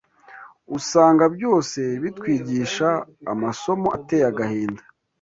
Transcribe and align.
usanga 0.77 1.23
byose 1.35 1.79
bitwigisha 2.01 2.87
amasomo 3.33 3.87
ateye 3.97 4.25
agahinda 4.31 4.83